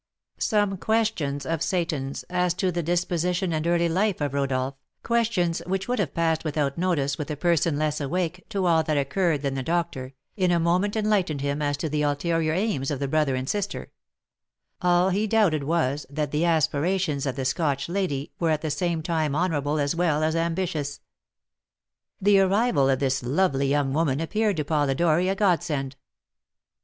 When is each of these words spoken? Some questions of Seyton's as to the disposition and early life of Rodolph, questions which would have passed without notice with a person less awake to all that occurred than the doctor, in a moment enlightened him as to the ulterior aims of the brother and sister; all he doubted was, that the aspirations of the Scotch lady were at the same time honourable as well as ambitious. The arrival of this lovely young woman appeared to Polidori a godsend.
Some 0.39 0.77
questions 0.77 1.45
of 1.45 1.61
Seyton's 1.61 2.23
as 2.27 2.55
to 2.55 2.71
the 2.71 2.81
disposition 2.81 3.53
and 3.53 3.67
early 3.67 3.87
life 3.87 4.19
of 4.19 4.33
Rodolph, 4.33 4.73
questions 5.03 5.61
which 5.67 5.87
would 5.87 5.99
have 5.99 6.15
passed 6.15 6.43
without 6.43 6.75
notice 6.75 7.19
with 7.19 7.29
a 7.29 7.35
person 7.35 7.77
less 7.77 8.01
awake 8.01 8.43
to 8.49 8.65
all 8.65 8.81
that 8.81 8.97
occurred 8.97 9.43
than 9.43 9.53
the 9.53 9.61
doctor, 9.61 10.15
in 10.35 10.49
a 10.49 10.59
moment 10.59 10.95
enlightened 10.95 11.41
him 11.41 11.61
as 11.61 11.77
to 11.77 11.87
the 11.87 12.01
ulterior 12.01 12.51
aims 12.53 12.89
of 12.89 12.97
the 12.99 13.07
brother 13.07 13.35
and 13.35 13.47
sister; 13.47 13.91
all 14.81 15.09
he 15.09 15.27
doubted 15.27 15.63
was, 15.65 16.07
that 16.09 16.31
the 16.31 16.45
aspirations 16.45 17.27
of 17.27 17.35
the 17.35 17.45
Scotch 17.45 17.87
lady 17.87 18.31
were 18.39 18.49
at 18.49 18.61
the 18.63 18.71
same 18.71 19.03
time 19.03 19.35
honourable 19.35 19.77
as 19.79 19.95
well 19.95 20.23
as 20.23 20.35
ambitious. 20.35 20.99
The 22.19 22.39
arrival 22.39 22.89
of 22.89 22.97
this 22.97 23.21
lovely 23.21 23.67
young 23.67 23.93
woman 23.93 24.19
appeared 24.19 24.57
to 24.57 24.65
Polidori 24.65 25.29
a 25.29 25.35
godsend. 25.35 25.95